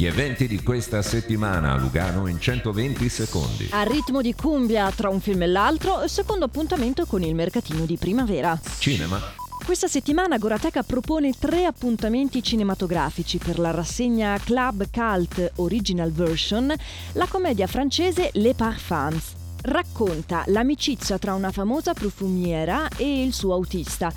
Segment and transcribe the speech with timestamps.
[0.00, 3.68] Gli eventi di questa settimana a Lugano in 120 secondi.
[3.72, 7.98] A ritmo di cumbia tra un film e l'altro, secondo appuntamento con il mercatino di
[7.98, 8.58] primavera.
[8.78, 9.20] Cinema.
[9.62, 16.72] Questa settimana Gorateca propone tre appuntamenti cinematografici per la rassegna Club Cult Original Version,
[17.12, 19.34] la commedia francese Les Parfums.
[19.60, 24.10] Racconta l'amicizia tra una famosa profumiera e il suo autista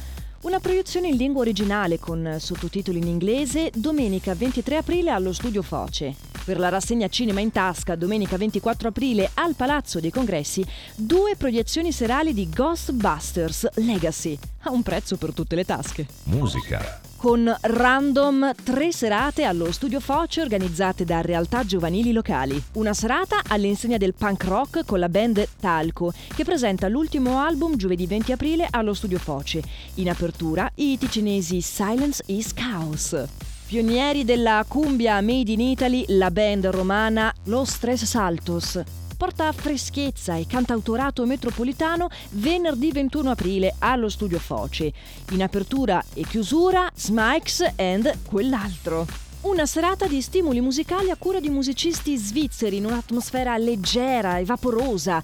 [0.44, 6.16] una proiezione in lingua originale con sottotitoli in inglese domenica 23 aprile allo Studio Foce.
[6.44, 11.94] Per la rassegna Cinema in Tasca domenica 24 aprile al Palazzo dei Congressi due proiezioni
[11.94, 16.08] serali di Ghostbusters Legacy a un prezzo per tutte le tasche.
[16.24, 22.62] Musica con Random tre serate allo Studio Foce organizzate da realtà giovanili locali.
[22.74, 28.08] Una serata all'insegna del punk rock con la band Talco, che presenta l'ultimo album giovedì
[28.08, 29.64] 20 aprile allo Studio Foce.
[29.96, 33.53] In apertura i ticinesi Silence is Chaos.
[33.66, 38.82] Pionieri della cumbia made in Italy, la band romana Los Tres Saltos
[39.24, 44.92] porta freschezza e cantautorato metropolitano venerdì 21 aprile allo Studio Foce.
[45.32, 49.08] In apertura e chiusura Smikes and quell'altro.
[49.42, 55.24] Una serata di stimoli musicali a cura di musicisti svizzeri in un'atmosfera leggera e vaporosa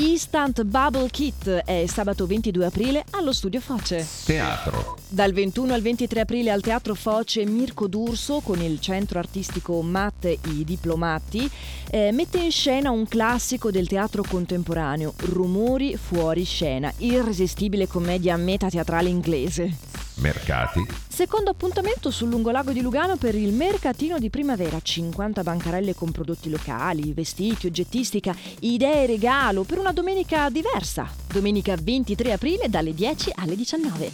[0.00, 4.06] Instant Bubble Kit è sabato 22 aprile allo Studio Foce.
[4.24, 4.96] Teatro.
[5.08, 10.24] Dal 21 al 23 aprile al Teatro Foce Mirko D'Urso con il centro artistico Matt
[10.24, 11.50] I Diplomati
[11.90, 19.08] eh, mette in scena un classico del teatro contemporaneo, Rumori fuori scena, irresistibile commedia metateatrale
[19.08, 19.87] inglese.
[20.18, 20.84] Mercati.
[21.06, 24.80] Secondo appuntamento sul lungolago di Lugano per il mercatino di primavera.
[24.80, 31.08] 50 bancarelle con prodotti locali, vestiti, oggettistica, idee regalo per una domenica diversa.
[31.32, 34.12] Domenica 23 aprile dalle 10 alle 19.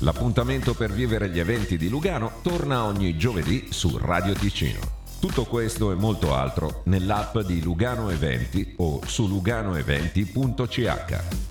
[0.00, 4.96] L'appuntamento per vivere gli eventi di Lugano torna ogni giovedì su Radio Ticino.
[5.20, 11.47] Tutto questo e molto altro nell'app di Lugano Eventi o su luganoeventi.ch.